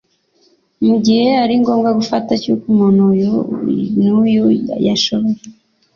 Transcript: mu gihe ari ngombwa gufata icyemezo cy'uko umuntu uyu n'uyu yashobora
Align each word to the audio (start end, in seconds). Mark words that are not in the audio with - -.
mu 0.85 0.95
gihe 1.05 1.27
ari 1.43 1.53
ngombwa 1.61 1.89
gufata 1.99 2.29
icyemezo 2.33 2.41
cy'uko 2.43 2.65
umuntu 2.73 3.01
uyu 3.13 3.33
n'uyu 4.03 4.45
yashobora 4.87 5.41